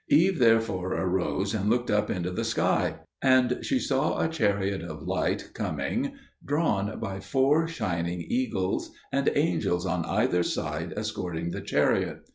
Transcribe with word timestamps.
Eve 0.09 0.39
therefore 0.39 0.93
arose 0.93 1.53
and 1.53 1.69
looked 1.69 1.91
up 1.91 2.09
into 2.09 2.31
the 2.31 2.43
sky; 2.43 2.95
and 3.21 3.59
she 3.61 3.77
saw 3.77 4.19
a 4.19 4.27
chariot 4.27 4.81
of 4.81 5.03
light 5.03 5.51
coming, 5.53 6.13
drawn 6.43 6.99
by 6.99 7.19
four 7.19 7.67
shining 7.67 8.25
eagles, 8.27 8.89
and 9.11 9.29
angels 9.35 9.85
on 9.85 10.03
either 10.05 10.41
side 10.41 10.91
escorting 10.97 11.51
the 11.51 11.61
chariot. 11.61 12.25